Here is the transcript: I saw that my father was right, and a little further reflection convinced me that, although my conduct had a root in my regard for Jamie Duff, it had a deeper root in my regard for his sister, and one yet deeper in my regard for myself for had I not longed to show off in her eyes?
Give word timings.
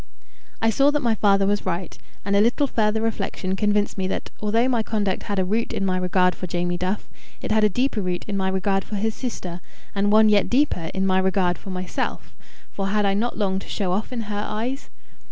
I 0.63 0.71
saw 0.71 0.89
that 0.89 1.03
my 1.03 1.13
father 1.13 1.45
was 1.45 1.63
right, 1.63 1.95
and 2.25 2.35
a 2.35 2.41
little 2.41 2.65
further 2.65 3.01
reflection 3.03 3.55
convinced 3.55 3.99
me 3.99 4.07
that, 4.07 4.31
although 4.39 4.67
my 4.67 4.81
conduct 4.81 5.21
had 5.29 5.37
a 5.37 5.45
root 5.45 5.71
in 5.71 5.85
my 5.85 5.95
regard 5.95 6.33
for 6.33 6.47
Jamie 6.47 6.75
Duff, 6.75 7.07
it 7.39 7.51
had 7.51 7.63
a 7.63 7.69
deeper 7.69 8.01
root 8.01 8.25
in 8.27 8.35
my 8.35 8.49
regard 8.49 8.83
for 8.83 8.95
his 8.95 9.13
sister, 9.13 9.61
and 9.93 10.11
one 10.11 10.27
yet 10.27 10.49
deeper 10.49 10.89
in 10.95 11.05
my 11.05 11.19
regard 11.19 11.59
for 11.59 11.69
myself 11.69 12.35
for 12.71 12.87
had 12.87 13.05
I 13.05 13.13
not 13.13 13.37
longed 13.37 13.61
to 13.61 13.69
show 13.69 13.91
off 13.91 14.11
in 14.11 14.21
her 14.21 14.43
eyes? 14.43 14.89